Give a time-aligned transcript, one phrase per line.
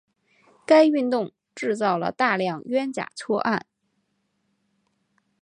[0.65, 3.67] 该运动制造了大量冤假错案。